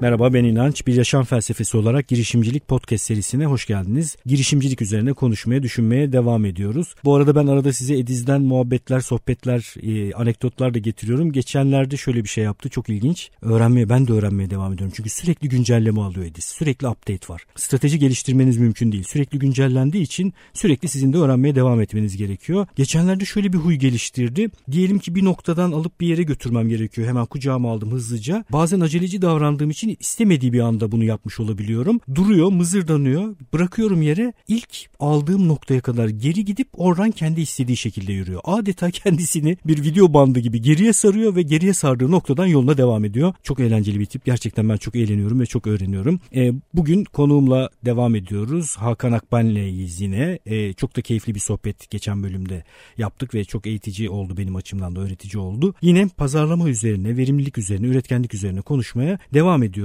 [0.00, 0.86] Merhaba ben İnanç.
[0.86, 4.16] Bir yaşam felsefesi olarak girişimcilik podcast serisine hoş geldiniz.
[4.26, 6.94] Girişimcilik üzerine konuşmaya, düşünmeye devam ediyoruz.
[7.04, 11.32] Bu arada ben arada size Ediz'den muhabbetler, sohbetler, e, anekdotlar da getiriyorum.
[11.32, 12.68] Geçenlerde şöyle bir şey yaptı.
[12.68, 13.30] Çok ilginç.
[13.42, 14.92] Öğrenmeye, ben de öğrenmeye devam ediyorum.
[14.96, 16.44] Çünkü sürekli güncelleme alıyor Ediz.
[16.44, 17.44] Sürekli update var.
[17.56, 19.04] Strateji geliştirmeniz mümkün değil.
[19.04, 22.66] Sürekli güncellendiği için sürekli sizin de öğrenmeye devam etmeniz gerekiyor.
[22.76, 24.50] Geçenlerde şöyle bir huy geliştirdi.
[24.70, 27.08] Diyelim ki bir noktadan alıp bir yere götürmem gerekiyor.
[27.08, 28.44] Hemen kucağıma aldım hızlıca.
[28.52, 32.00] Bazen aceleci davrandığım için istemediği bir anda bunu yapmış olabiliyorum.
[32.14, 33.36] Duruyor, mızırdanıyor.
[33.52, 34.32] Bırakıyorum yere.
[34.48, 38.40] İlk aldığım noktaya kadar geri gidip oradan kendi istediği şekilde yürüyor.
[38.44, 43.34] Adeta kendisini bir video bandı gibi geriye sarıyor ve geriye sardığı noktadan yoluna devam ediyor.
[43.42, 44.24] Çok eğlenceli bir tip.
[44.24, 46.20] Gerçekten ben çok eğleniyorum ve çok öğreniyorum.
[46.34, 48.76] E, bugün konuğumla devam ediyoruz.
[48.76, 50.38] Hakan Akben'leyiz yine.
[50.46, 52.64] E, çok da keyifli bir sohbet geçen bölümde
[52.98, 55.74] yaptık ve çok eğitici oldu benim açımdan da öğretici oldu.
[55.82, 59.79] Yine pazarlama üzerine, verimlilik üzerine, üretkenlik üzerine konuşmaya devam ediyoruz.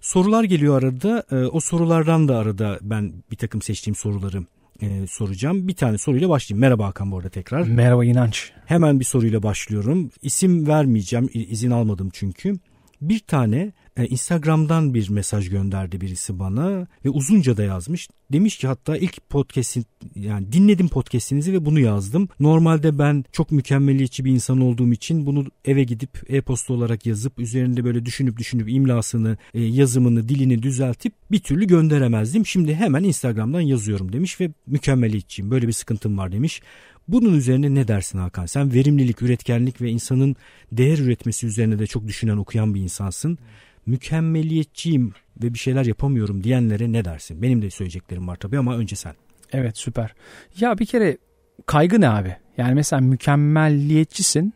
[0.00, 1.24] Sorular geliyor arada.
[1.30, 4.42] E, o sorulardan da arada ben bir takım seçtiğim soruları
[4.82, 5.68] e, soracağım.
[5.68, 6.60] Bir tane soruyla başlayayım.
[6.60, 7.62] Merhaba Hakan bu arada tekrar.
[7.66, 8.52] Merhaba İnanç.
[8.66, 10.10] Hemen bir soruyla başlıyorum.
[10.22, 11.30] İsim vermeyeceğim.
[11.32, 12.58] izin almadım çünkü.
[13.00, 13.72] Bir tane
[14.04, 18.08] Instagram'dan bir mesaj gönderdi birisi bana ve uzunca da yazmış.
[18.32, 22.28] Demiş ki hatta ilk podcast'in yani dinledim podcast'inizi ve bunu yazdım.
[22.40, 27.84] Normalde ben çok mükemmeliyetçi bir insan olduğum için bunu eve gidip e-posta olarak yazıp üzerinde
[27.84, 32.46] böyle düşünüp düşünüp imlasını, e, yazımını, dilini düzeltip bir türlü gönderemezdim.
[32.46, 35.50] Şimdi hemen Instagram'dan yazıyorum demiş ve mükemmeliyetçiyim.
[35.50, 36.62] Böyle bir sıkıntım var demiş.
[37.08, 38.46] Bunun üzerine ne dersin Hakan?
[38.46, 40.36] Sen verimlilik, üretkenlik ve insanın
[40.72, 43.38] değer üretmesi üzerine de çok düşünen, okuyan bir insansın.
[43.86, 47.42] Mükemmeliyetçiyim ve bir şeyler yapamıyorum diyenlere ne dersin?
[47.42, 49.14] Benim de söyleyeceklerim var tabii ama önce sen.
[49.52, 50.14] Evet süper.
[50.60, 51.18] Ya bir kere
[51.66, 52.36] kaygı ne abi?
[52.58, 54.54] Yani mesela mükemmelliyetçisin.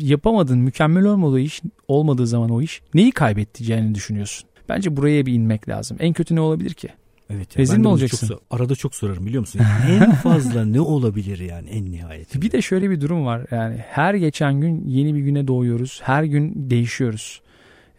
[0.00, 4.48] Yapamadın, mükemmel olmadığı iş olmadığı zaman o iş neyi kaybedeceğini düşünüyorsun.
[4.68, 5.96] Bence buraya bir inmek lazım.
[6.00, 6.88] En kötü ne olabilir ki?
[7.30, 7.56] Evet.
[7.56, 8.28] Ya, Rezil mi olacaksın?
[8.28, 9.60] Çok, arada çok sorarım biliyor musun?
[9.62, 12.42] Yani en fazla ne olabilir yani en nihayetinde?
[12.42, 13.46] Bir de şöyle bir durum var.
[13.50, 16.00] Yani her geçen gün yeni bir güne doğuyoruz.
[16.04, 17.40] Her gün değişiyoruz.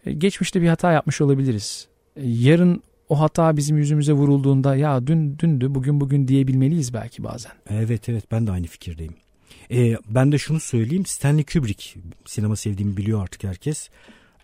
[0.06, 1.88] E, geçmişte bir hata yapmış olabiliriz.
[2.16, 7.52] E, yarın o hata bizim yüzümüze vurulduğunda ya dün dündü bugün bugün diyebilmeliyiz belki bazen.
[7.70, 9.14] Evet evet ben de aynı fikirdeyim.
[9.70, 13.88] Ee, ben de şunu söyleyeyim Stanley Kubrick sinema sevdiğimi biliyor artık herkes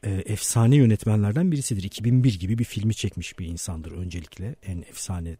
[0.03, 1.83] e, efsane yönetmenlerden birisidir.
[1.83, 4.55] 2001 gibi bir filmi çekmiş bir insandır öncelikle.
[4.67, 5.37] En efsane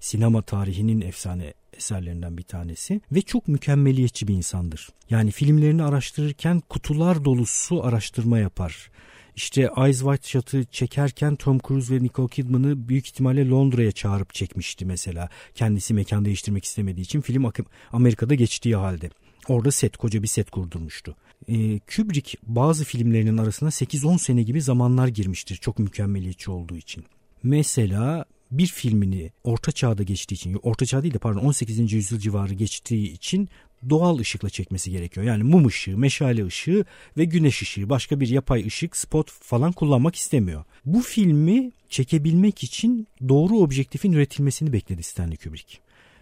[0.00, 4.88] sinema tarihinin efsane eserlerinden bir tanesi ve çok mükemmeliyetçi bir insandır.
[5.10, 8.90] Yani filmlerini araştırırken kutular dolusu araştırma yapar.
[9.38, 14.84] İşte Eyes Wide Shut'ı çekerken Tom Cruise ve Nicole Kidman'ı büyük ihtimalle Londra'ya çağırıp çekmişti
[14.84, 15.28] mesela.
[15.54, 17.52] Kendisi mekan değiştirmek istemediği için film
[17.92, 19.10] Amerika'da geçtiği halde.
[19.48, 21.16] Orada set, koca bir set kurdurmuştu.
[21.48, 27.04] Ee, Kubrick bazı filmlerinin arasına 8-10 sene gibi zamanlar girmiştir çok mükemmeliyetçi olduğu için.
[27.42, 31.92] Mesela bir filmini orta çağda geçtiği için, orta çağ değil de pardon 18.
[31.92, 33.48] yüzyıl civarı geçtiği için
[33.90, 35.26] doğal ışıkla çekmesi gerekiyor.
[35.26, 36.84] Yani mum ışığı, meşale ışığı
[37.16, 40.64] ve güneş ışığı başka bir yapay ışık, spot falan kullanmak istemiyor.
[40.84, 45.78] Bu filmi çekebilmek için doğru objektifin üretilmesini bekledi Stanley Kubrick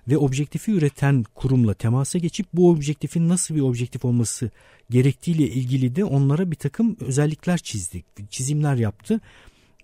[0.09, 4.50] ve objektifi üreten kurumla temasa geçip bu objektifin nasıl bir objektif olması
[4.91, 9.20] gerektiğiyle ilgili de onlara bir takım özellikler çizdi, çizimler yaptı.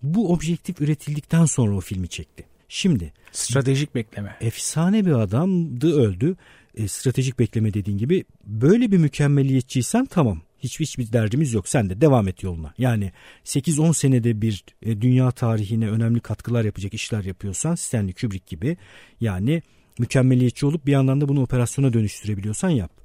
[0.03, 2.45] Bu objektif üretildikten sonra o filmi çekti.
[2.69, 4.37] Şimdi stratejik bekleme.
[4.41, 6.37] Efsane bir adamdı öldü.
[6.75, 10.43] E, stratejik bekleme dediğin gibi böyle bir mükemmeliyetçiysen tamam.
[10.59, 11.69] Hiç hiçbir derdimiz yok.
[11.69, 12.75] Sen de devam et yoluna.
[12.79, 13.13] Yani
[13.45, 18.77] 8-10 senede bir e, dünya tarihine önemli katkılar yapacak işler yapıyorsan Stanley Kubrick gibi
[19.21, 19.63] yani
[19.99, 23.02] mükemmeliyetçi olup bir yandan da bunu operasyona dönüştürebiliyorsan yap.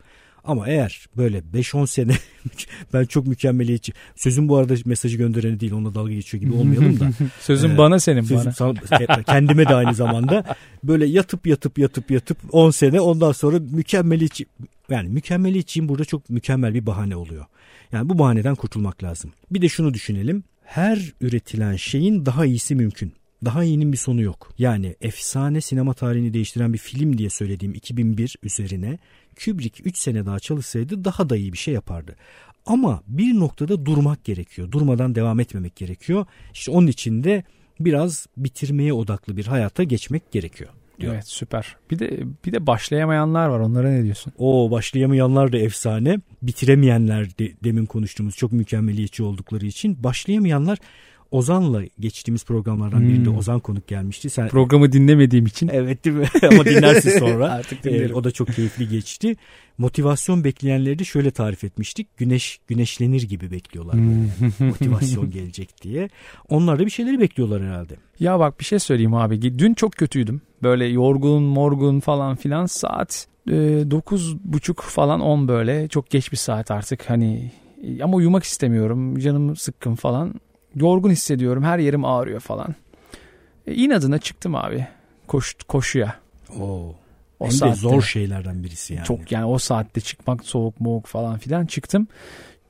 [0.48, 2.12] Ama eğer böyle 5-10 sene
[2.94, 7.10] ben çok mükemmeliyetçi sözüm bu arada mesajı göndereni değil onunla dalga geçiyor gibi olmayalım da.
[7.42, 9.24] sözüm ee, bana senin sözüm, bana.
[9.24, 14.46] kendime de aynı zamanda böyle yatıp yatıp yatıp yatıp 10 sene ondan sonra mükemmeliyetçi
[14.90, 17.46] yani mükemmeliyetçiyim burada çok mükemmel bir bahane oluyor.
[17.92, 19.34] Yani bu bahaneden kurtulmak lazım.
[19.52, 20.44] Bir de şunu düşünelim.
[20.64, 23.14] Her üretilen şeyin daha iyisi mümkün.
[23.46, 24.54] Daha iyinin bir sonu yok.
[24.58, 29.00] Yani efsane sinema tarihini değiştiren bir film diye söylediğim 2001 üzerine
[29.46, 32.16] Kubrick 3 sene daha çalışsaydı daha da iyi bir şey yapardı.
[32.66, 34.72] Ama bir noktada durmak gerekiyor.
[34.72, 36.26] Durmadan devam etmemek gerekiyor.
[36.54, 37.44] İşte onun için de
[37.80, 40.70] biraz bitirmeye odaklı bir hayata geçmek gerekiyor.
[41.00, 41.14] Diyor.
[41.14, 41.76] Evet süper.
[41.92, 43.60] Bir de bir de başlayamayanlar var.
[43.60, 44.34] Onlara ne diyorsun?
[44.38, 46.20] O başlayamayanlar da efsane.
[46.42, 50.78] Bitiremeyenler de, demin konuştuğumuz çok mükemmeliyetçi oldukları için başlayamayanlar
[51.32, 53.10] Ozan'la geçtiğimiz programlardan hmm.
[53.10, 54.30] birinde Ozan konuk gelmişti.
[54.30, 55.70] Sen Programı dinlemediğim için.
[55.74, 56.28] Evet değil mi?
[56.52, 57.52] Ama dinlersin sonra.
[57.52, 58.12] Artık dinlerim.
[58.12, 59.36] Ee, o da çok keyifli geçti.
[59.78, 62.18] Motivasyon bekleyenleri de şöyle tarif etmiştik.
[62.18, 63.96] Güneş güneşlenir gibi bekliyorlar.
[63.96, 64.68] Hmm.
[64.68, 66.10] Motivasyon gelecek diye.
[66.50, 67.96] Onlar da bir şeyleri bekliyorlar herhalde.
[68.20, 69.60] Ya bak bir şey söyleyeyim abi.
[69.60, 70.42] Dün çok kötüydüm.
[70.64, 73.52] Böyle yorgun, morgun falan filan saat e,
[73.92, 75.88] dokuz buçuk falan on böyle.
[75.88, 77.52] Çok geç bir saat artık hani
[78.04, 79.20] ama uyumak istemiyorum.
[79.20, 80.34] Canım sıkkın falan.
[80.76, 81.64] Yorgun hissediyorum.
[81.64, 82.76] Her yerim ağrıyor falan.
[83.68, 84.88] E, inadına çıktım abi.
[85.28, 86.16] Koş, koşuya.
[86.60, 86.96] Oo.
[87.40, 89.06] O Hem saatte, de zor şeylerden birisi yani.
[89.06, 92.08] Çok yani o saatte çıkmak soğuk moğuk falan filan çıktım.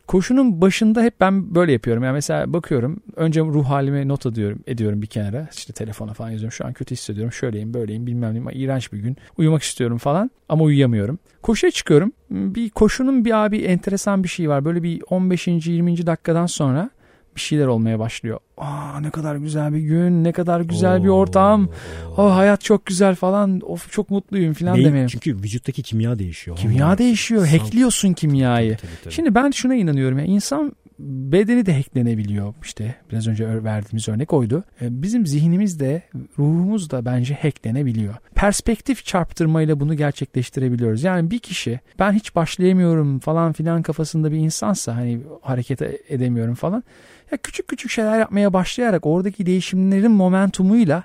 [0.07, 2.03] Koşunun başında hep ben böyle yapıyorum.
[2.03, 5.49] Yani mesela bakıyorum önce ruh halime not ediyorum, ediyorum bir kenara.
[5.53, 6.51] İşte telefona falan yazıyorum.
[6.51, 7.31] Şu an kötü hissediyorum.
[7.31, 8.53] Şöyleyim böyleyim bilmem ne.
[8.53, 9.17] İğrenç bir gün.
[9.38, 11.19] Uyumak istiyorum falan ama uyuyamıyorum.
[11.41, 12.11] Koşuya çıkıyorum.
[12.31, 14.65] Bir koşunun bir abi enteresan bir şey var.
[14.65, 15.47] Böyle bir 15.
[15.47, 16.05] 20.
[16.05, 16.89] dakikadan sonra
[17.38, 18.39] bir şeyler olmaya başlıyor.
[18.57, 21.04] Aa ne kadar güzel bir gün, ne kadar güzel Oo.
[21.04, 21.69] bir ortam.
[22.18, 23.62] Oh hayat çok güzel falan.
[23.66, 25.07] Of çok mutluyum falan demeye.
[25.07, 26.57] Çünkü vücuttaki kimya değişiyor.
[26.57, 26.98] Kimya Onlar.
[26.98, 27.48] değişiyor.
[27.48, 28.78] Hackliyorsun kimyayı.
[28.78, 29.13] Tabii, tabii, tabii.
[29.13, 30.19] Şimdi ben şuna inanıyorum.
[30.19, 32.53] Yani insan bedeni de hacklenebiliyor.
[32.63, 34.63] İşte biraz önce verdiğimiz örnek oydu.
[34.81, 36.01] E, bizim zihnimiz de
[36.39, 38.15] ruhumuz da bence hacklenebiliyor.
[38.35, 41.03] Perspektif çarptırmayla bunu gerçekleştirebiliyoruz.
[41.03, 46.83] Yani bir kişi ben hiç başlayamıyorum falan filan kafasında bir insansa hani hareket edemiyorum falan
[47.31, 51.03] ya küçük küçük şeyler yapmaya başlayarak oradaki değişimlerin momentumuyla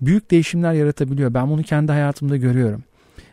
[0.00, 1.34] büyük değişimler yaratabiliyor.
[1.34, 2.84] Ben bunu kendi hayatımda görüyorum.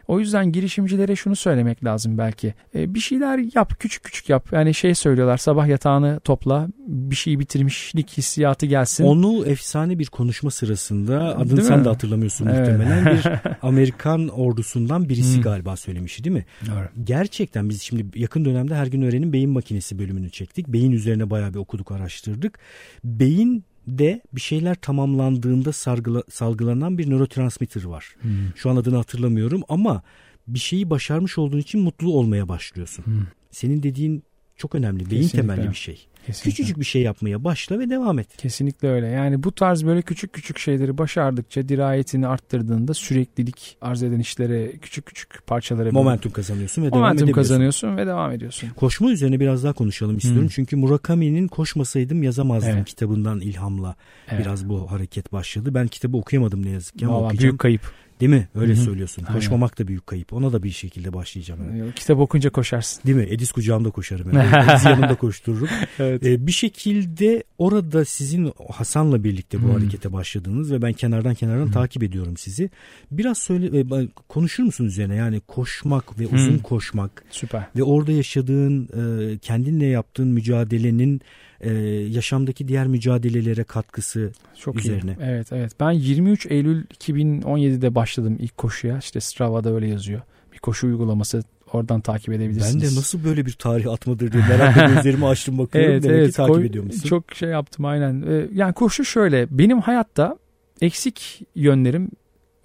[0.08, 2.54] O yüzden girişimcilere şunu söylemek lazım belki.
[2.76, 4.50] E, bir şeyler yap, küçük küçük yap.
[4.52, 9.04] Yani şey söylüyorlar sabah yatağını topla, bir şeyi bitirmişlik hissiyatı gelsin.
[9.04, 11.86] Onu efsane bir konuşma sırasında adını değil sen mi?
[11.86, 12.60] de hatırlamıyorsun evet.
[12.60, 13.24] muhtemelen bir
[13.62, 15.42] Amerikan ordusundan birisi hmm.
[15.42, 16.46] galiba söylemişti değil mi?
[16.68, 17.04] Doğru.
[17.04, 20.68] Gerçekten biz şimdi yakın dönemde her gün öğrenin beyin makinesi bölümünü çektik.
[20.68, 22.60] Beyin üzerine bayağı bir okuduk, araştırdık.
[23.04, 28.16] Beyin de bir şeyler tamamlandığında sargıla, salgılanan bir nörotransmitter var.
[28.22, 28.32] Hmm.
[28.56, 30.02] Şu an adını hatırlamıyorum ama
[30.48, 33.06] bir şeyi başarmış olduğun için mutlu olmaya başlıyorsun.
[33.06, 33.22] Hmm.
[33.52, 34.24] Senin dediğin
[34.58, 35.12] çok önemli.
[35.12, 35.56] Beyin Kesinlikle.
[35.56, 36.08] temelli bir şey.
[36.26, 36.50] Kesinlikle.
[36.50, 38.38] Küçücük bir şey yapmaya başla ve devam et.
[38.38, 39.08] Kesinlikle öyle.
[39.08, 45.06] Yani bu tarz böyle küçük küçük şeyleri başardıkça dirayetini arttırdığında süreklilik arz eden işlere küçük
[45.06, 48.70] küçük parçalara momentum kazanıyorsun ve momentum devam kazanıyorsun ve devam ediyorsun.
[48.76, 50.42] Koşma üzerine biraz daha konuşalım istiyorum.
[50.42, 50.50] Hmm.
[50.50, 52.86] Çünkü Murakami'nin Koşmasaydım yazamazdım evet.
[52.86, 53.96] kitabından ilhamla
[54.30, 54.42] evet.
[54.42, 55.74] biraz bu hareket başladı.
[55.74, 57.52] Ben kitabı okuyamadım ne yazık ki ama Vallahi okuyacağım.
[57.52, 58.05] Büyük kayıp.
[58.20, 58.48] Değil mi?
[58.56, 58.82] Öyle Hı-hı.
[58.82, 59.24] söylüyorsun.
[59.24, 59.40] Aynen.
[59.40, 60.34] Koşmamak da büyük kayıp.
[60.34, 61.78] Ona da bir şekilde başlayacağım.
[61.78, 61.94] Yani.
[61.94, 63.04] Kitap okunca koşarsın.
[63.06, 63.28] Değil mi?
[63.30, 64.34] Edis kucağımda koşarım.
[64.34, 64.72] Yani.
[64.72, 65.70] Edis yanımda koştururum.
[66.00, 66.26] evet.
[66.26, 69.74] ee, bir şekilde orada sizin Hasan'la birlikte bu hmm.
[69.74, 71.72] harekete başladınız ve ben kenardan kenardan hmm.
[71.72, 72.70] takip ediyorum sizi.
[73.12, 75.16] Biraz söyle e, konuşur musun üzerine?
[75.16, 76.36] Yani koşmak ve hmm.
[76.36, 77.24] uzun koşmak.
[77.32, 77.68] Süper.
[77.76, 81.22] Ve orada yaşadığın e, kendinle yaptığın mücadelenin
[81.62, 81.74] e,
[82.10, 85.12] yaşamdaki diğer mücadelelere katkısı Çok üzerine.
[85.12, 85.18] Iyi.
[85.24, 85.72] Evet evet.
[85.80, 88.98] Ben 23 Eylül 2017'de başladım ilk koşuya.
[88.98, 90.22] İşte Strava'da öyle yazıyor.
[90.54, 91.44] Bir koşu uygulaması
[91.76, 92.84] oradan takip edebilirsiniz.
[92.84, 95.92] Ben de nasıl böyle bir tarih atmadır diye merakla gözlerimi açtım bakıyorum.
[95.92, 97.10] evet, Demek evet, ki takip ediyor musun?
[97.10, 98.22] Çok şey yaptım aynen.
[98.22, 99.48] Ee, yani koşu şöyle.
[99.58, 100.38] Benim hayatta
[100.82, 102.12] eksik yönlerim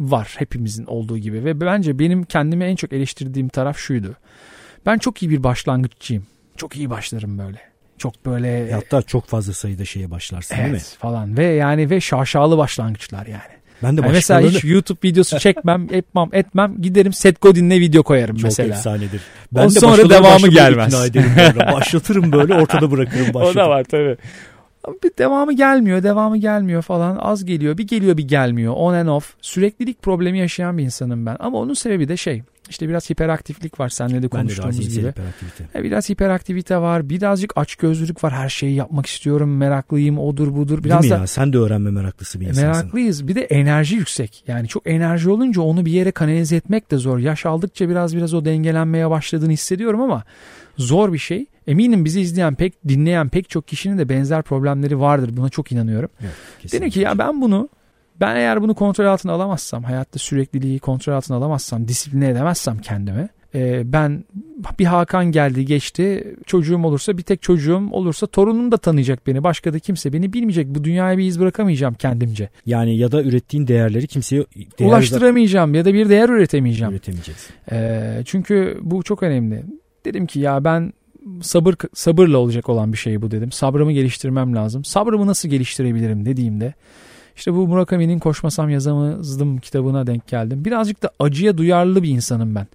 [0.01, 4.17] var hepimizin olduğu gibi ve bence benim kendimi en çok eleştirdiğim taraf şuydu.
[4.87, 6.27] Ben çok iyi bir başlangıççıyım.
[6.57, 7.61] Çok iyi başlarım böyle.
[7.99, 10.81] Çok böyle hatta çok fazla sayıda şeye başlarsın evet, değil mi?
[10.99, 13.60] falan ve yani ve şaşalı başlangıçlar yani.
[13.83, 16.83] Ben de yani mesela hiç YouTube videosu çekmem, etmem, etmem.
[16.83, 18.69] Giderim Seth Godin'le video koyarım Çok mesela.
[18.69, 19.21] Çok efsanedir.
[19.53, 20.95] Ben o de sonra devamı gelmez.
[21.73, 23.35] Başlatırım böyle ortada bırakırım.
[23.35, 23.51] Başlatırım.
[23.51, 24.17] O da var tabii.
[24.89, 27.19] Bir devamı gelmiyor, devamı gelmiyor falan.
[27.21, 28.75] Az geliyor, bir geliyor bir gelmiyor.
[28.77, 29.35] On and off.
[29.41, 31.37] Süreklilik problemi yaşayan bir insanım ben.
[31.41, 32.43] Ama onun sebebi de şey.
[32.71, 35.09] İşte biraz hiperaktiflik var seninle de konuştuğumuz gibi.
[35.09, 35.65] Hiperaktivite.
[35.75, 37.09] E, biraz hiperaktivite var.
[37.09, 38.33] Birazcık açgözlülük var.
[38.33, 39.57] Her şeyi yapmak istiyorum.
[39.57, 40.19] Meraklıyım.
[40.19, 40.85] Odur budur.
[40.85, 41.27] Biraz Değil mi da, ya?
[41.27, 42.71] Sen de öğrenme meraklısı bir insansın.
[42.71, 43.29] Meraklıyız.
[43.29, 44.45] Bir de enerji yüksek.
[44.47, 47.19] Yani çok enerji olunca onu bir yere kanalize etmek de zor.
[47.19, 50.25] Yaş aldıkça biraz biraz o dengelenmeye başladığını hissediyorum ama
[50.81, 51.47] zor bir şey.
[51.67, 55.37] Eminim bizi izleyen pek dinleyen pek çok kişinin de benzer problemleri vardır.
[55.37, 56.11] Buna çok inanıyorum.
[56.21, 57.69] Evet, Dedim ki ya ben bunu
[58.21, 63.93] ben eğer bunu kontrol altına alamazsam, hayatta sürekliliği kontrol altına alamazsam, disipline edemezsem kendimi, e,
[63.93, 64.25] ben
[64.79, 69.73] bir Hakan geldi geçti çocuğum olursa bir tek çocuğum olursa torunum da tanıyacak beni başka
[69.73, 72.49] da kimse beni bilmeyecek bu dünyaya bir iz bırakamayacağım kendimce.
[72.67, 74.45] Yani ya da ürettiğin değerleri kimseye
[74.79, 76.93] değer ulaştıramayacağım ya da bir değer üretemeyeceğim.
[76.93, 77.55] Üretemeyeceksin.
[77.73, 79.65] E, çünkü bu çok önemli.
[80.05, 80.93] Dedim ki ya ben
[81.43, 83.53] sabır sabırla olacak olan bir şey bu dedim.
[83.53, 84.85] Sabrımı geliştirmem lazım.
[84.85, 86.75] Sabrımı nasıl geliştirebilirim dediğimde
[87.37, 90.65] işte bu Murakami'nin Koşmasam Yazamazdım kitabına denk geldim.
[90.65, 92.67] Birazcık da acıya duyarlı bir insanım ben.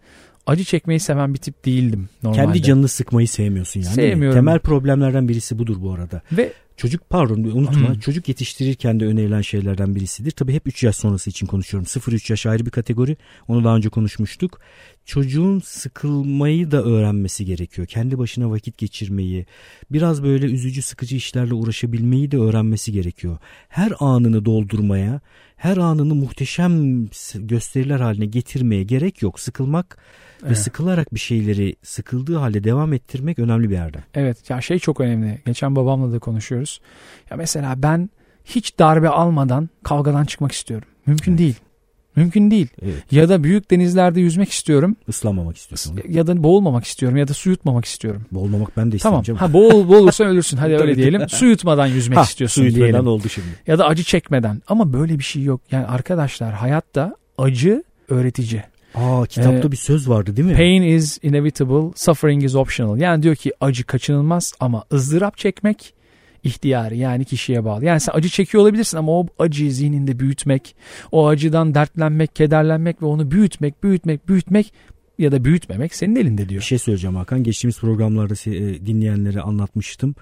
[0.48, 2.46] Acı çekmeyi seven bir tip değildim normalde.
[2.46, 3.94] Kendi canını sıkmayı sevmiyorsun yani.
[3.94, 4.39] Sevmiyorum.
[4.39, 6.22] Temel problemlerden birisi budur bu arada.
[6.32, 8.00] Ve Çocuk pardon unutma Hmm.
[8.00, 10.32] çocuk yetiştirirken de önerilen şeylerden birisidir.
[10.32, 11.86] Tabii hep 3 yaş sonrası için konuşuyorum.
[11.88, 13.17] 0-3 yaş ayrı bir kategori.
[13.48, 14.60] Onu daha önce konuşmuştuk.
[15.05, 17.88] Çocuğun sıkılmayı da öğrenmesi gerekiyor.
[17.88, 19.46] Kendi başına vakit geçirmeyi,
[19.91, 23.38] biraz böyle üzücü sıkıcı işlerle uğraşabilmeyi de öğrenmesi gerekiyor.
[23.70, 25.22] Her anını doldurmaya,
[25.55, 27.05] her anını muhteşem
[27.36, 29.39] gösteriler haline getirmeye gerek yok.
[29.39, 29.98] Sıkılmak
[30.44, 30.58] ve Evet.
[30.58, 34.03] sıkılarak bir şeyleri sıkıldığı halde devam ettirmek önemli bir yerde.
[34.13, 35.41] Evet ya şey çok önemli.
[35.46, 36.64] Geçen babamla da konuşuyoruz.
[37.31, 38.10] Ya mesela ben
[38.45, 40.88] hiç darbe almadan kavgadan çıkmak istiyorum.
[41.05, 41.39] Mümkün Evet.
[41.39, 41.55] değil.
[42.15, 42.67] Mümkün değil.
[42.81, 43.03] Evet.
[43.12, 44.95] Ya da büyük denizlerde yüzmek istiyorum.
[45.07, 46.00] Islanmamak istiyorsun.
[46.10, 48.25] Ya da boğulmamak istiyorum ya da su yutmamak istiyorum.
[48.31, 49.22] Boğulmamak ben de Tamam.
[49.22, 49.39] isteyeceğim.
[49.39, 50.57] Ha boğul boğulursan ölürsün.
[50.57, 51.22] Hadi öyle diyelim.
[51.29, 53.07] Su yutmadan yüzmek Ha, istiyorsun su yutmadan diyelim.
[53.07, 53.48] oldu şimdi.
[53.67, 54.62] Ya da acı çekmeden.
[54.67, 55.62] Ama böyle bir şey yok.
[55.72, 58.63] Yani arkadaşlar hayatta acı öğretici.
[58.95, 60.55] Aa kitapta Ee, bir söz vardı değil mi?
[60.55, 62.98] Pain is inevitable, suffering is optional.
[62.98, 65.93] Yani diyor ki acı kaçınılmaz ama ızdırap çekmek
[66.45, 67.85] ihtiyari yani kişiye bağlı.
[67.85, 70.75] Yani sen acı çekiyor olabilirsin ama o acıyı zihninde büyütmek,
[71.11, 74.73] o acıdan dertlenmek, kederlenmek ve onu büyütmek, büyütmek, büyütmek
[75.19, 76.61] ya da büyütmemek senin elinde Bir diyor.
[76.61, 77.43] şey söyleyeceğim Hakan.
[77.43, 80.15] Geçtiğimiz programlarda e, dinleyenlere anlatmıştım.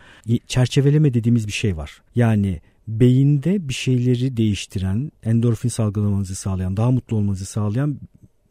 [0.48, 2.01] Çerçeveleme dediğimiz bir şey var.
[2.15, 8.00] Yani beyinde bir şeyleri değiştiren, endorfin salgılamanızı sağlayan, daha mutlu olmanızı sağlayan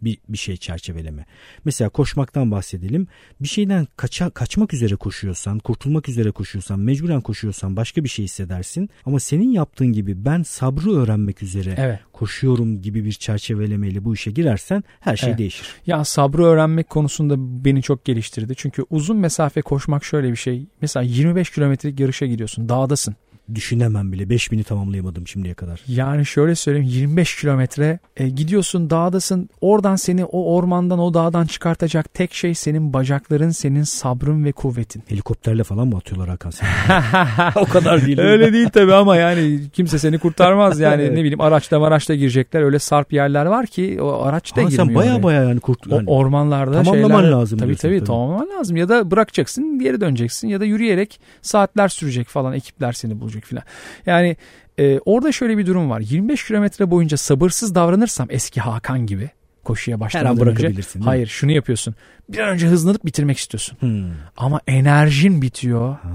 [0.04, 1.26] bir, bir şey çerçeveleme.
[1.64, 3.06] Mesela koşmaktan bahsedelim.
[3.40, 8.90] Bir şeyden kaça, kaçmak üzere koşuyorsan, kurtulmak üzere koşuyorsan, mecburen koşuyorsan başka bir şey hissedersin.
[9.06, 12.00] Ama senin yaptığın gibi ben sabrı öğrenmek üzere Evet.
[12.12, 15.38] koşuyorum gibi bir çerçevelemeyle bu işe girersen her şey Evet.
[15.38, 15.66] değişir.
[15.86, 18.54] Ya sabrı öğrenmek konusunda beni çok geliştirdi.
[18.56, 20.66] Çünkü uzun mesafe koşmak şöyle bir şey.
[20.80, 22.68] Mesela 25 kilometrelik yarışa gidiyorsun.
[22.68, 23.16] Dağdasın.
[23.54, 25.80] Düşünemem bile 5000'i tamamlayamadım şimdiye kadar.
[25.88, 32.14] Yani şöyle söyleyeyim 25 kilometre e, gidiyorsun dağdasın oradan seni o ormandan o dağdan çıkartacak
[32.14, 35.02] tek şey senin bacakların senin sabrın ve kuvvetin.
[35.08, 36.68] Helikopterle falan mı atıyorlar Hakan seni?
[37.56, 38.18] o kadar değil.
[38.18, 41.12] Öyle değil tabii ama yani kimse seni kurtarmaz yani Evet.
[41.12, 44.86] ne bileyim araçla araçla girecekler öyle sarp yerler var ki o araç da Ha, girmiyor.
[44.86, 45.92] sen baya baya yani kurt...
[45.92, 48.06] O yani ormanlarda Tamamlaman şeyler, lazım Tabii diyorsun, tabii, tabii.
[48.06, 48.76] tamamlaman lazım.
[48.76, 53.64] Ya da bırakacaksın geri döneceksin ya da yürüyerek saatler sürecek falan ekipler seni bulacak filan.
[54.06, 54.36] Yani
[54.78, 56.00] e, orada şöyle bir durum var.
[56.00, 59.30] 25 kilometre boyunca sabırsız davranırsam eski Hakan gibi
[59.64, 60.40] koşuya her an başlamadan önce.
[60.46, 61.00] bırakabilirsin.
[61.00, 61.04] mi?
[61.04, 61.94] Hayır şunu yapıyorsun.
[62.28, 63.76] Bir an önce hızlanıp bitirmek istiyorsun.
[63.80, 64.04] Hmm.
[64.36, 65.88] Ama enerjin bitiyor.
[66.02, 66.08] Ha.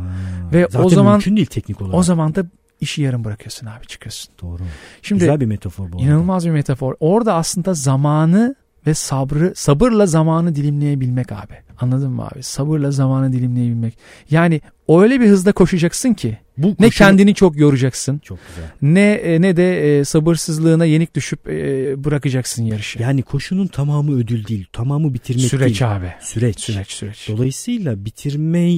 [0.53, 1.95] Ve Zaten o zaman mümkün değil teknik olarak.
[1.95, 2.43] o zaman da
[2.81, 4.33] işi yarım bırakıyorsun abi çıkıyorsun.
[4.41, 4.61] Doğru.
[5.01, 5.97] Şimdi Güzel bir metafor bu.
[5.97, 6.07] arada.
[6.07, 6.93] İnanılmaz bir metafor.
[6.99, 8.55] Orada aslında zamanı
[8.87, 11.53] ve sabrı, sabırla zamanı dilimleyebilmek abi.
[11.79, 12.43] Anladın mı abi?
[12.43, 13.97] Sabırla zamanı dilimleyebilmek.
[14.29, 18.69] Yani öyle bir hızda koşacaksın ki Bu ne koşu- kendini çok yoracaksın Çok güzel.
[18.81, 23.01] ne e, ne de e, sabırsızlığına yenik düşüp e, bırakacaksın yarışı.
[23.01, 24.65] Yani koşunun tamamı ödül değil.
[24.73, 25.95] Tamamı bitirmek süreç değil.
[25.95, 26.13] abi.
[26.21, 26.59] Süreç.
[26.59, 27.27] Süreç süreç.
[27.29, 28.71] Dolayısıyla bitirme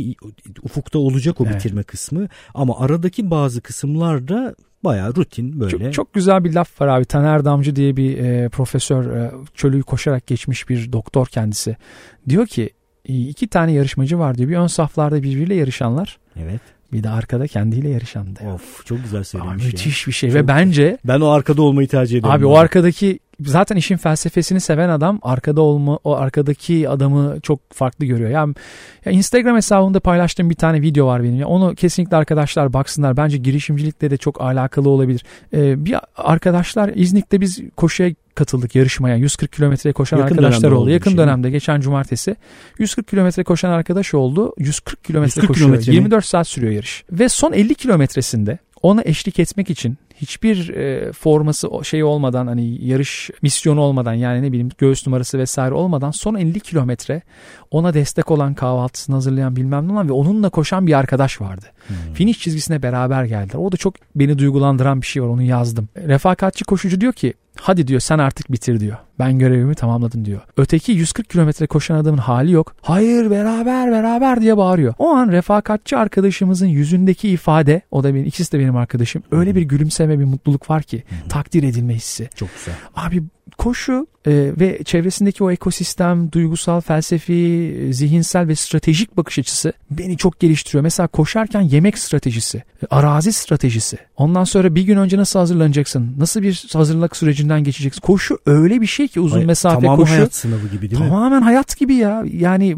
[0.63, 1.55] ufukta olacak o Evet.
[1.55, 5.77] bitirme kısmı ama aradaki bazı kısımlarda bayağı rutin böyle.
[5.77, 7.05] Çok, çok güzel bir laf var abi.
[7.05, 11.75] Taner Damcı diye bir e, profesör e, çölü koşarak geçmiş bir doktor kendisi.
[12.29, 12.69] Diyor ki
[13.05, 14.49] iki tane yarışmacı var diyor.
[14.49, 16.17] Bir ön saflarda birbiriyle yarışanlar.
[16.43, 16.61] Evet.
[16.93, 18.53] Bir de arkada kendiyle yarışan diyor.
[18.53, 19.67] Of çok güzel Aa, söylemiş ya.
[19.69, 22.31] müthiş bir şey Çok ve bence Ben o arkada olmayı tercih ederim.
[22.33, 28.05] abi o arkadaki zaten işin felsefesini seven adam arkada olma o arkadaki adamı çok farklı
[28.05, 28.29] görüyor.
[28.29, 28.55] Yani
[29.05, 31.35] ya Instagram hesabımda paylaştığım bir tane video var benim.
[31.35, 33.17] Ya onu kesinlikle arkadaşlar baksınlar.
[33.17, 35.23] Bence girişimcilikle de çok alakalı olabilir.
[35.53, 39.15] Ee, bir arkadaşlar İznik'te biz koşuya katıldık yarışmaya.
[39.15, 40.89] 140 kilometre koşan Yakın arkadaşlar oldu.
[40.89, 41.17] Yakın şey.
[41.17, 42.35] dönemde geçen cumartesi
[42.77, 44.53] 140 kilometre koşan arkadaş oldu.
[44.57, 45.67] 140 kilometre 140 koşuyor.
[45.67, 45.95] kilometre mi?
[45.95, 47.03] 24 saat sürüyor yarış.
[47.11, 53.29] Ve son 50 kilometresinde ona eşlik etmek için hiçbir e, forması şey olmadan hani yarış
[53.41, 57.21] misyonu olmadan yani ne bileyim göğüs numarası vesaire olmadan son 50 kilometre
[57.71, 61.65] ona destek olan kahvaltısını hazırlayan bilmem ne olan ve onunla koşan bir arkadaş vardı.
[61.87, 61.95] Hmm.
[62.13, 63.59] Finish çizgisine beraber geldiler.
[63.59, 65.89] O da çok beni duygulandıran bir şey var onu yazdım.
[65.97, 68.97] Refakatçi koşucu diyor ki hadi diyor sen artık bitir diyor.
[69.19, 70.41] Ben görevimi tamamladım diyor.
[70.57, 72.75] Öteki 140 kilometre koşan adamın hali yok.
[72.81, 74.93] Hayır beraber beraber diye bağırıyor.
[74.99, 79.23] O an refakatçi arkadaşımızın yüzündeki ifade o da benim ikisi de benim arkadaşım.
[79.31, 82.29] Öyle bir gülümseme bir mutluluk var ki takdir edilme hissi.
[82.35, 82.75] Çok güzel.
[82.95, 83.23] Abi
[83.59, 87.33] koşu e, ve çevresindeki o ekosistem, duygusal, felsefi,
[87.89, 90.83] e, zihinsel ve stratejik bakış açısı beni çok geliştiriyor.
[90.83, 93.97] Mesela koşarken yemek stratejisi, e, arazi stratejisi.
[94.17, 96.15] Ondan sonra bir gün önce nasıl hazırlanacaksın?
[96.17, 98.01] Nasıl bir hazırlık sürecinden geçeceksin?
[98.01, 100.13] Koşu öyle bir şey ki uzun Ay- mesafe tamamı koşu.
[100.13, 101.09] hayat sınavı gibi değil mi?
[101.09, 102.23] Tamamen hayat gibi ya.
[102.33, 102.77] Yani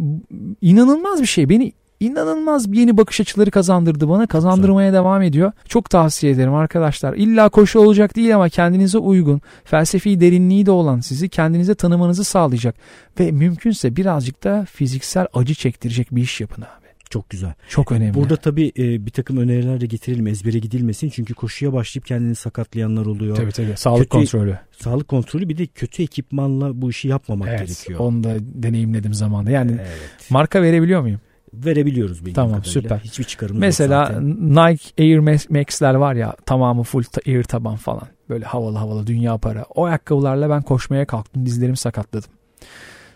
[0.61, 1.49] inanılmaz bir şey.
[1.49, 4.27] Beni inanılmaz yeni bakış açıları kazandırdı bana.
[4.27, 5.51] Kazandırmaya devam ediyor.
[5.67, 7.13] Çok tavsiye ederim arkadaşlar.
[7.13, 12.75] İlla koşu olacak değil ama kendinize uygun, felsefi derinliği de olan sizi kendinize tanımanızı sağlayacak
[13.19, 16.81] ve mümkünse birazcık da fiziksel acı çektirecek bir iş yapın abi.
[17.09, 17.53] Çok güzel.
[17.69, 18.13] Çok önemli.
[18.13, 21.09] Burada tabii e, bir takım öneriler de getirelim ezbere gidilmesin.
[21.09, 23.35] Çünkü koşuya başlayıp kendini sakatlayanlar oluyor.
[23.35, 23.77] Tabii tabii.
[23.77, 24.59] Sağlık Kötü- kontrolü.
[24.79, 27.59] Sağlık kontrolü bir de kötü ekipmanla bu işi yapmamak Evet.
[27.59, 27.99] gerekiyor.
[27.99, 29.51] Onu da deneyimledim zamanında.
[29.51, 30.27] Yani Evet.
[30.29, 31.19] marka verebiliyor muyum?
[31.53, 32.81] Verebiliyoruz bildiğim Tamam, kadarıyla.
[32.81, 32.99] süper.
[32.99, 34.25] Hiçbir çıkarımız Mesela yok zaten.
[34.49, 38.07] Nike Air Max- Max'ler var ya tamamı full Air taban falan.
[38.29, 39.65] Böyle havalı havalı dünya para.
[39.75, 41.45] O ayakkabılarla ben koşmaya kalktım.
[41.45, 42.29] Dizlerimi sakatladım.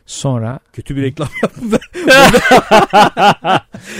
[0.05, 1.71] Sonra Kötü bir reklam yaptım.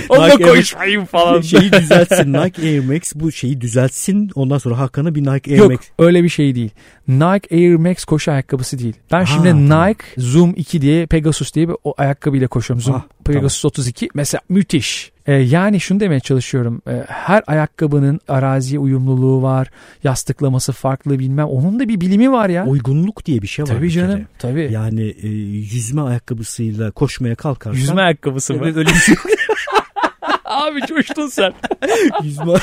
[0.10, 1.42] onunla Nike Air- koşmayayım falan.
[1.42, 2.34] şeyi düzeltsin.
[2.34, 4.32] Nike Air Max bu şeyi düzeltsin.
[4.36, 5.80] Ondan sonra Hakan'a bir Nike Air Yok Max.
[6.00, 6.70] öyle bir şey değil.
[7.08, 8.94] Nike Air Max koşu ayakkabısı değil.
[9.12, 9.90] Ben Ha, şimdi tamam.
[9.90, 12.82] Nike Zoom 2 diye Pegasus diye bir o ayakkabıyla koşuyorum.
[12.82, 15.12] Zoom Ah, Pegasus 32 mesela müthiş.
[15.28, 16.82] Ee, yani şunu demeye çalışıyorum.
[16.88, 19.70] Ee, her ayakkabının araziye uyumluluğu var.
[20.04, 21.46] Yastıklaması farklı bilmem.
[21.46, 22.66] Onun da bir bilimi var ya.
[22.66, 23.70] Uygunluk diye bir şey var.
[23.70, 24.16] Tabii canım.
[24.16, 24.26] kere.
[24.40, 24.70] Tabii.
[24.72, 27.80] Yani e, yüzme ayakkabısıyla koşmaya kalkarsan.
[27.80, 28.66] Yüzme ayakkabısı mı?
[28.66, 29.16] Öyle bir şey.
[30.56, 31.54] Abi coştun sen.
[32.24, 32.54] yüzme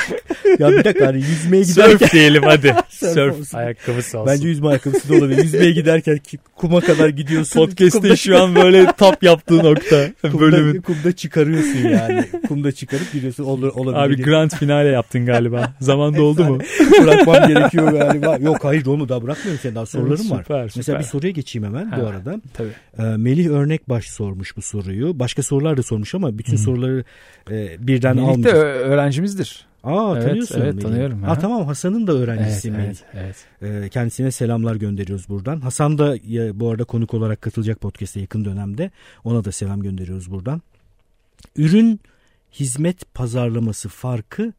[0.59, 2.75] ya bir dakika hani yüzmeye giderken Surf diyelim hadi.
[2.89, 3.57] Surf olsun.
[3.57, 4.33] ayakkabısı olsun.
[4.33, 5.43] bence yüzme ayakkabısı da olabilir.
[5.43, 6.19] Yüzmeye giderken
[6.55, 7.59] kuma kadar gidiyorsun.
[7.65, 10.07] Podcast'te şu an böyle tap yaptığı nokta.
[10.21, 10.81] kumda, Bölümün.
[10.81, 12.25] kumda çıkarıyorsun yani.
[12.47, 13.43] kumda çıkarıp gidiyorsun.
[13.43, 13.99] Olur, olabilir.
[14.19, 15.73] Abi grand finale yaptın galiba.
[15.79, 16.59] Zaman doldu mu?
[17.03, 18.37] Bırakmam gerekiyor galiba.
[18.41, 20.41] Yok hayır onu daha bırakmıyorum senin daha sorularım var.
[20.43, 20.99] Süper, Mesela süper.
[20.99, 22.09] bir soruya geçeyim hemen bu Ha.
[22.09, 22.41] arada.
[22.53, 22.69] Tabii.
[22.99, 25.19] Ee, Melih Örnek baş sormuş bu soruyu.
[25.19, 26.57] Başka sorular da sormuş ama bütün Hı.
[26.57, 27.03] soruları
[27.51, 28.55] e, birden Melih de almayacağız.
[28.57, 29.65] ö- öğrencimizdir.
[29.83, 30.83] Aa Evet, tanıyorsun evet, Melih'i.
[30.83, 31.39] tanıyorum, Aa, ha.
[31.39, 32.97] tamam Hasan'ın da öğrencisi Evet, Melih.
[33.13, 33.83] evet, evet.
[33.83, 35.61] Ee, kendisine selamlar gönderiyoruz buradan.
[35.61, 36.15] Hasan da
[36.59, 38.91] bu arada konuk olarak katılacak podcast'e yakın dönemde.
[39.23, 40.61] Ona da selam gönderiyoruz buradan.
[41.55, 41.99] Ürün
[42.51, 44.53] hizmet pazarlaması farkı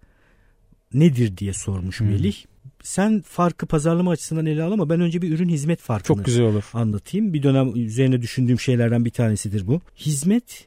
[0.95, 2.07] nedir diye sormuş Hmm.
[2.09, 2.37] Melih.
[2.83, 6.45] Sen farkı pazarlama açısından ele al ama ben önce bir ürün hizmet farkını Çok güzel
[6.45, 6.65] olur.
[6.73, 7.33] anlatayım.
[7.33, 9.81] Bir dönem üzerine düşündüğüm şeylerden bir tanesidir bu.
[9.97, 10.67] Hizmet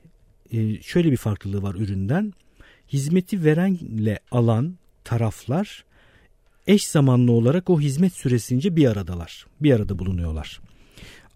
[0.52, 2.34] e, şöyle bir farklılığı var üründen.
[2.94, 5.86] Hizmeti verenle alan taraflar
[6.68, 9.46] eş zamanlı olarak o hizmet süresince bir aradalar.
[9.62, 10.62] Bir arada bulunuyorlar.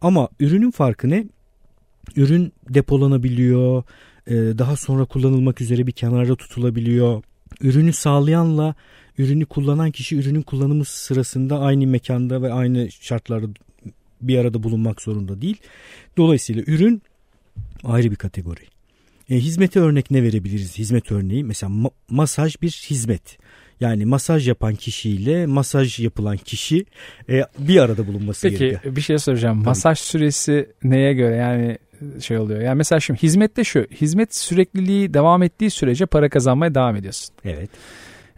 [0.01, 1.25] Ama ürünün farkı ne?
[2.15, 3.83] Ürün depolanabiliyor,
[4.27, 7.23] e, daha sonra kullanılmak üzere bir kenarda tutulabiliyor.
[7.61, 8.75] Ürünü sağlayanla
[9.17, 13.47] ürünü kullanan kişi ürünün kullanımı sırasında aynı mekanda ve aynı şartlarda
[14.21, 15.57] bir arada bulunmak zorunda değil.
[16.17, 17.01] Dolayısıyla ürün
[17.83, 18.61] ayrı bir kategori.
[19.31, 20.77] E, hizmete örnek ne verebiliriz?
[20.77, 23.37] Hizmet örneği mesela ma- masaj bir hizmet.
[23.79, 26.85] Yani masaj yapan kişiyle masaj yapılan kişi
[27.29, 28.95] e, bir arada bulunması Peki gerekiyor.
[28.95, 29.63] bir şey soracağım.
[29.63, 31.77] Masaj süresi neye göre yani
[32.21, 32.61] şey oluyor?
[32.61, 33.79] Yani mesela şimdi hizmette şu.
[34.01, 37.35] Hizmet sürekliliği devam ettiği sürece para kazanmaya devam ediyorsun.
[37.45, 37.69] Evet,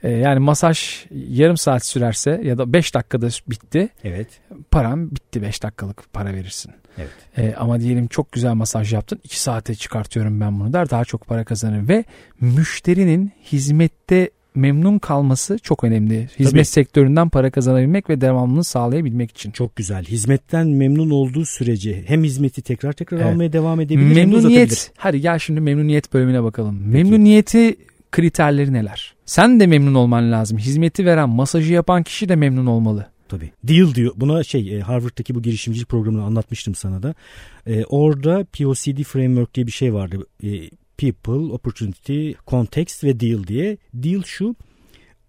[0.04, 3.89] Ee, yani masaj yarım saat sürerse ya da 5 dakikada bitti.
[4.04, 4.28] evet,
[4.72, 6.72] Param bitti 5 dakikalık para verirsin.
[6.98, 7.10] evet.
[7.38, 9.20] Ee, ama diyelim çok güzel masaj yaptın.
[9.24, 10.89] 2 saate çıkartıyorum ben bunu der.
[10.89, 12.04] Daha çok para kazanır ve
[12.42, 16.28] müşterinin hizmette memnun kalması çok önemli.
[16.39, 16.66] Hizmet Tabii.
[16.66, 19.52] sektöründen para kazanabilmek ve devamlılığını sağlayabilmek için.
[19.52, 20.04] Çok güzel.
[20.06, 23.28] Hizmetten memnun olduğu sürece hem hizmeti tekrar tekrar Evet.
[23.34, 24.36] almaya devam edebilir hem de.
[24.36, 24.92] Memnuniyet.
[24.98, 26.82] Hadi gel şimdi memnuniyet bölümüne bakalım.
[26.88, 27.76] Memnuniyeti
[28.13, 29.13] kriterleri neler?
[29.26, 30.58] Sen de memnun olman lazım.
[30.58, 33.08] Hizmeti veren, masajı yapan kişi de memnun olmalı.
[33.30, 33.52] Tabii.
[33.63, 34.13] Deal diyor.
[34.15, 37.15] Buna şey e, Harvard'daki bu girişimcilik programını anlatmıştım sana da.
[37.67, 40.28] E, orada POCD framework diye bir şey vardı.
[40.43, 43.78] E, People, Opportunity, Context ve Deal diye.
[43.93, 44.56] Deal şu.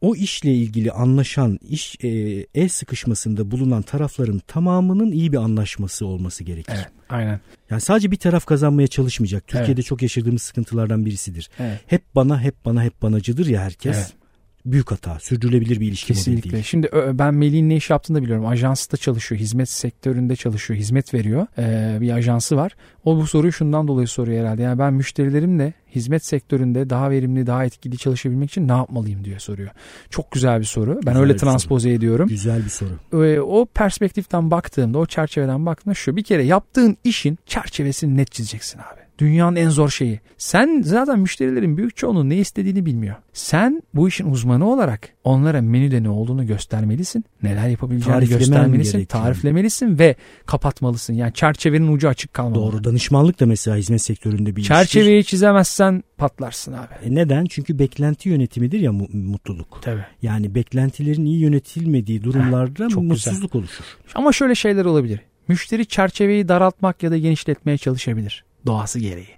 [0.05, 2.09] O işle ilgili anlaşan, iş e,
[2.55, 6.75] el sıkışmasında bulunan tarafların tamamının iyi bir anlaşması olması gerekir.
[6.77, 7.41] Evet, aynen.
[7.71, 9.47] Yani sadece bir taraf kazanmaya çalışmayacak.
[9.47, 11.51] Türkiye'de çok yaşadığımız sıkıntılardan birisidir.
[11.59, 11.81] Evet.
[11.87, 13.97] Hep bana, hep bana, hep banacıdır ya herkes.
[13.97, 14.24] Evet.
[14.67, 15.19] Büyük hata.
[15.21, 16.51] Sürdürülebilir bir ilişki modeli Kesinlikle.
[16.53, 16.65] değil.
[16.65, 18.47] Şimdi ben Melih'in ne iş yaptığını da biliyorum.
[18.47, 19.41] Ajansta çalışıyor.
[19.41, 20.81] Hizmet sektöründe çalışıyor.
[20.81, 21.47] Hizmet veriyor.
[21.59, 22.73] Ee, bir ajansı var.
[23.05, 24.63] O bu soruyu şundan dolayı soruyor herhalde.
[24.63, 29.71] Yani ben müşterilerimle hizmet sektöründe daha verimli, daha etkili çalışabilmek için ne yapmalıyım diye soruyor.
[30.11, 30.91] Çok güzel bir soru.
[30.95, 31.51] Ben Güzel öyle bir soru.
[31.51, 32.29] transpoze ediyorum.
[32.29, 33.25] Güzel bir soru.
[33.25, 36.17] Ee, o perspektiften baktığımda, o çerçeveden baktığımda şu.
[36.17, 39.04] Bir kere yaptığın işin çerçevesini net çizeceksin abi.
[39.19, 40.21] Dünyanın en zor şeyi.
[40.39, 43.15] Sen zaten müşterilerin büyük çoğunun ne istediğini bilmiyor.
[43.33, 47.25] Sen bu işin uzmanı olarak onlara menüde ne olduğunu göstermelisin.
[47.43, 49.05] Neler yapabileceğini göstermelisin.
[49.05, 51.15] tariflemelisin ve kapatmalısın.
[51.15, 52.55] Yani çerçevenin ucu açık kalmalı.
[52.55, 52.85] Doğru.
[52.85, 54.75] Danışmanlık da mesela hizmet sektöründe bir iştir.
[54.75, 56.95] Çerçeveyi çizemezsen patlarsın abi.
[57.05, 57.45] E Neden?
[57.45, 59.79] Çünkü beklenti yönetimidir ya mu- mutluluk.
[59.83, 60.05] Tabii.
[60.23, 63.85] Yani beklentilerin iyi yönetilmediği durumlarda çok mutsuzluk oluşur.
[64.15, 65.21] Ama şöyle şeyler olabilir.
[65.49, 68.45] Müşteri çerçeveyi daraltmak ya da genişletmeye çalışabilir.
[68.67, 69.29] Doğası gereği.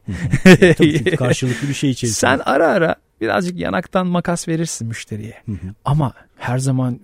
[0.74, 2.18] Tabii karşılıklı bir şey içerisinde.
[2.20, 5.34] Sen ara ara birazcık yanaktan makas verirsin müşteriye.
[5.46, 5.74] Hı hı.
[5.84, 7.00] Ama her zaman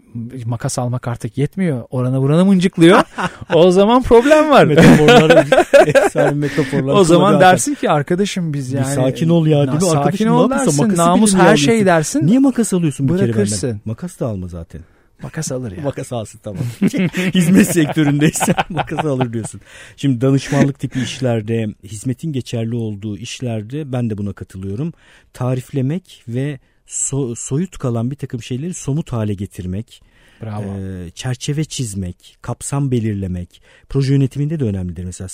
[0.46, 1.84] makas almak artık yetmiyor.
[1.90, 3.02] Orana burana mıncıklıyor.
[3.54, 4.64] o zaman problem var.
[4.64, 5.22] metaforlar,
[6.34, 6.94] metaforlar.
[6.94, 8.86] o zaman dersin ki arkadaşım biz yani.
[8.86, 9.80] Bir sakin ol ya değil mi?
[9.80, 10.86] Sakin Arkadaşım ol dersin.
[10.86, 12.26] Makası Namus her şey dersin.
[12.26, 13.68] Niye makas alıyorsun bir kere Bırakırsın.
[13.68, 13.80] benden?
[13.84, 14.80] Makas da alma zaten.
[15.22, 15.82] Makas alır ya.
[15.82, 16.64] Makas alsın tamam.
[17.34, 19.60] Hizmet sektöründeysen makas alır diyorsun.
[19.96, 24.92] Şimdi danışmanlık tipi işlerde, hizmetin geçerli olduğu işlerde ben de buna katılıyorum.
[25.32, 30.02] Tariflemek ve so- soyut kalan bir takım şeyleri somut hale getirmek,
[30.42, 30.78] Bravo.
[30.78, 35.04] e, çerçeve çizmek, kapsam belirlemek, proje yönetiminde de önemlidir.
[35.04, 35.28] Mesela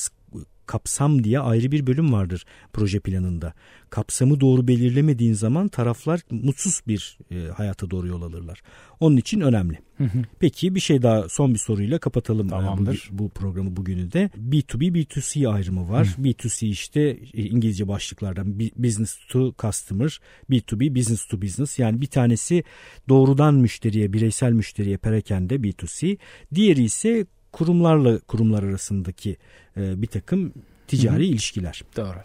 [0.69, 3.53] kapsam diye ayrı bir bölüm vardır proje planında.
[3.91, 8.63] Kapsamı doğru belirlemediğin zaman taraflar mutsuz bir e, hayata doğru yol alırlar.
[9.01, 9.79] Onun için önemli.
[9.99, 10.19] Hı hı.
[10.39, 13.09] Peki bir şey daha son bir soruyla kapatalım e, Tamamdır.
[13.13, 14.31] bu, bu programı bugünü de.
[14.51, 16.17] B2B, B2C ayrımı var.
[16.19, 17.01] B2C işte
[17.35, 21.79] e, İngilizce başlıklardan business to customer, B2B business to business.
[21.79, 22.65] Yani bir tanesi
[23.09, 26.19] doğrudan müşteriye, bireysel müşteriye perakende B2C.
[26.55, 27.27] Diğeri ise
[27.59, 29.37] kurumlarla kurumlar arasındaki
[29.77, 30.53] e, bir takım
[30.87, 31.83] ticari ilişkiler.
[31.97, 32.16] Doğru.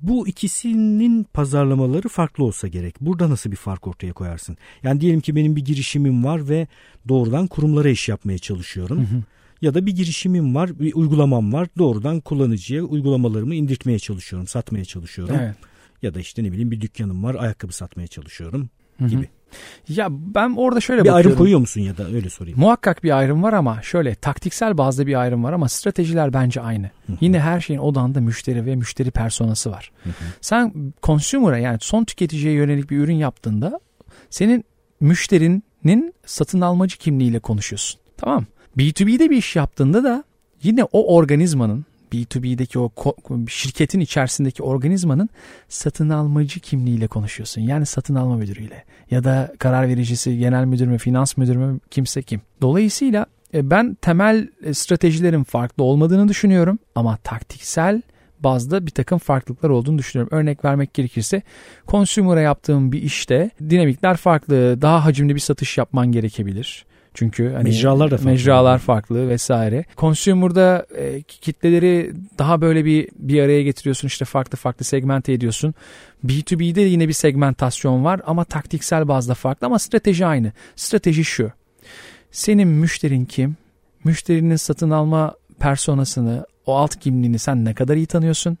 [0.00, 3.00] Bu ikisinin pazarlamaları farklı olsa gerek.
[3.00, 4.56] Burada nasıl bir fark ortaya koyarsın?
[4.82, 6.66] Yani diyelim ki benim bir girişimim var ve
[7.08, 9.08] doğrudan kurumlara iş yapmaya çalışıyorum.
[9.62, 11.68] Ya da bir girişimim var, bir uygulamam var.
[11.78, 15.36] Doğrudan kullanıcıya uygulamalarımı indirtmeye çalışıyorum, satmaya çalışıyorum.
[15.40, 15.56] Evet.
[16.02, 19.08] Ya da işte ne bileyim bir dükkanım var, ayakkabı satmaya çalışıyorum Hı hı.
[19.08, 19.28] gibi.
[19.88, 21.26] Ya ben orada şöyle Bir bakıyorum.
[21.30, 22.60] ayrım koyuyor musun ya da öyle sorayım.
[22.60, 26.90] Muhakkak bir ayrım var ama şöyle taktiksel bazda bir ayrım var ama stratejiler bence aynı.
[27.20, 29.92] Yine her şeyin odağında müşteri ve müşteri personası var.
[30.40, 33.80] Sen consumer'a yani son tüketiciye yönelik bir ürün yaptığında
[34.30, 34.64] senin
[35.00, 38.00] müşterinin satın almacı kimliğiyle konuşuyorsun.
[38.16, 38.46] Tamam.
[38.78, 40.24] B2B'de bir iş yaptığında da
[40.62, 42.90] yine o organizmanın B2B'deki o
[43.48, 45.28] şirketin içerisindeki organizmanın
[45.68, 47.60] satın almacı kimliğiyle konuşuyorsun.
[47.60, 52.22] Yani satın alma müdürüyle ya da karar vericisi, genel müdür mü, finans müdürü mü, kimse
[52.22, 52.40] kim.
[52.60, 58.02] Dolayısıyla e, ben temel e, stratejilerin farklı olmadığını düşünüyorum ama taktiksel
[58.40, 60.38] bazda bir takım farklılıklar olduğunu düşünüyorum.
[60.38, 61.42] Örnek vermek gerekirse
[61.88, 64.82] consumer'a yaptığım bir işte dinamikler farklı.
[64.82, 66.84] Daha hacimli bir satış yapman gerekebilir.
[67.14, 68.30] Çünkü hani Mecralar da farklı.
[68.30, 69.84] Mecralar farklı vesaire.
[69.98, 74.08] Consumer'da e, kitleleri daha böyle bir bir araya getiriyorsun.
[74.08, 75.74] işte farklı farklı segmente ediyorsun.
[76.26, 80.52] B2B'de yine bir segmentasyon var ama taktiksel bazda farklı ama strateji aynı.
[80.76, 81.52] Strateji şu.
[82.30, 83.56] Senin müşterin kim?
[84.04, 88.58] Müşterinin satın alma personasını, o alt kimliğini sen ne kadar iyi tanıyorsun?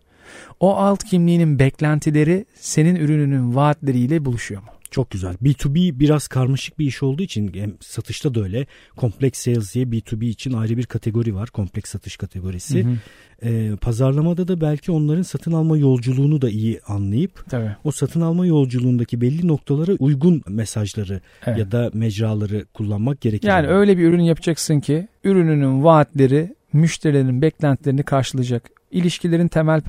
[0.60, 4.68] O alt kimliğinin beklentileri senin ürününün vaatleriyle buluşuyor mu?
[4.92, 5.34] Çok güzel.
[5.34, 8.66] B2B biraz karmaşık bir iş olduğu için hem satışta da öyle.
[8.98, 11.50] Complex sales diye B2B için ayrı bir kategori var.
[11.50, 12.84] Kompleks satış kategorisi.
[12.84, 12.96] Hı hı.
[13.42, 17.76] Ee, pazarlamada da belki onların satın alma yolculuğunu da iyi anlayıp Tabii.
[17.84, 21.58] o satın alma yolculuğundaki belli noktalara uygun mesajları Evet.
[21.58, 23.48] ya da mecraları kullanmak gerekir.
[23.48, 28.81] Yani öyle bir ürün yapacaksın ki ürününün vaatleri müşterilerin beklentilerini karşılayacak.
[28.92, 29.80] İlişkilerin temel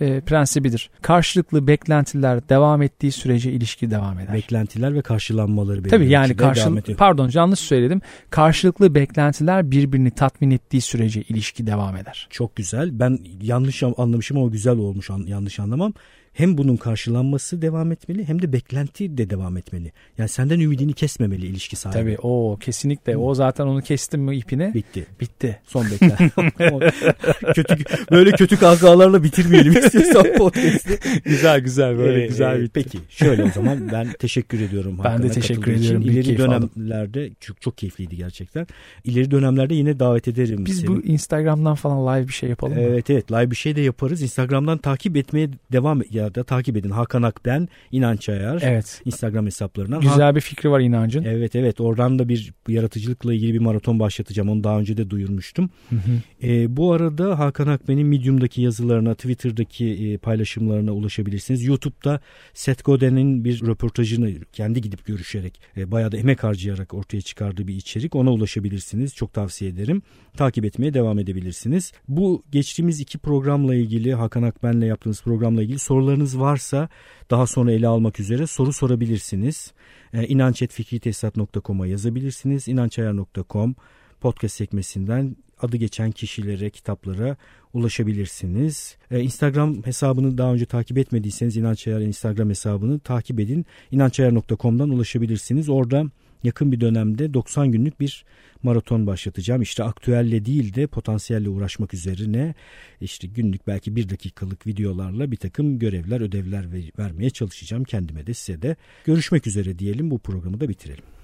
[0.00, 0.90] e, prensibidir.
[1.02, 4.34] Karşılıklı beklentiler devam ettiği sürece ilişki devam eder.
[4.34, 6.98] beklentiler ve karşılanmaları Tabii yani ölçüde devam karşılık ediyor.
[6.98, 8.00] pardon yanlış söyledim.
[8.30, 12.26] Karşılıklı beklentiler birbirini tatmin ettiği sürece ilişki devam eder.
[12.30, 12.98] Çok güzel.
[12.98, 15.92] Ben yanlış anlamışım ama güzel olmuş an- yanlış anlamam.
[16.38, 19.92] Hem bunun karşılanması devam etmeli hem de beklenti de devam etmeli.
[20.18, 21.98] Yani senden ümidini kesmemeli ilişki sahibi.
[22.00, 25.06] Tabii o kesinlikle o zaten onu kestim mi ipini Bitti.
[25.20, 25.60] bitti.
[25.66, 26.18] Son bekler.
[27.54, 27.76] kötü
[28.10, 30.98] böyle kötü kahkahalarla bitirmeyelim istiyorsan podcast'i.
[31.24, 32.70] güzel güzel böyle Ee, güzel e, bitti.
[32.74, 34.98] Peki şöyle o zaman ben teşekkür ediyorum.
[35.04, 35.82] Ben de teşekkür için.
[35.84, 36.04] ediyorum.
[36.04, 36.70] Büyük İleri aldım.
[36.76, 38.66] dönemlerde çok, çok keyifliydi gerçekten.
[39.04, 40.86] İleri dönemlerde yine davet ederim Biz seni.
[40.88, 42.80] bu Instagram'dan falan live bir şey yapalım mı?
[42.80, 44.22] Evet evet live bir şey de yaparız.
[44.22, 46.90] Instagram'dan takip etmeye devam ya da takip edin.
[46.90, 48.60] Hakan Akben, İnanç Ayar.
[48.62, 49.02] Evet.
[49.04, 50.00] Instagram hesaplarından.
[50.00, 51.24] Güzel bir fikri var inancın.
[51.24, 54.48] Evet evet oradan da bir yaratıcılıkla ilgili bir maraton başlatacağım.
[54.48, 55.70] Onu daha önce de duyurmuştum.
[55.90, 56.46] Hı hı.
[56.48, 61.64] E, bu arada Hakan Akben'in Medium'daki yazılarına, Twitter'daki e, paylaşımlarına ulaşabilirsiniz.
[61.64, 62.20] YouTube'da
[62.54, 67.74] Seth Godin'in bir röportajını kendi gidip görüşerek, e, bayağı da emek harcayarak ortaya çıkardığı bir
[67.74, 68.14] içerik.
[68.14, 69.14] Ona ulaşabilirsiniz.
[69.14, 70.02] Çok tavsiye ederim.
[70.36, 71.92] Takip etmeye devam edebilirsiniz.
[72.08, 75.78] Bu geçtiğimiz iki programla ilgili, Hakan Akben'le yaptığınız programla ilgili
[76.18, 76.88] sorularınız varsa
[77.30, 79.72] daha sonra ele almak üzere soru sorabilirsiniz.
[80.12, 82.68] E, inançetfikritesisat.com'a yazabilirsiniz.
[82.68, 83.74] inançayar.com
[84.20, 87.36] podcast sekmesinden adı geçen kişilere, kitaplara
[87.72, 88.96] ulaşabilirsiniz.
[89.10, 93.66] Ee, Instagram hesabını daha önce takip etmediyseniz İnanç Ayar'ın Instagram hesabını takip edin.
[93.90, 95.68] İnançayar.com'dan ulaşabilirsiniz.
[95.68, 96.04] Orada
[96.44, 98.24] yakın bir dönemde 90 günlük bir
[98.62, 99.62] maraton başlatacağım.
[99.62, 102.54] İşte aktüelle değil de potansiyelle uğraşmak üzerine
[103.00, 108.34] işte günlük belki bir dakikalık videolarla bir takım görevler, ödevler ver- vermeye çalışacağım kendime de
[108.34, 108.76] size de.
[109.04, 111.17] Görüşmek üzere diyelim bu programı da bitirelim.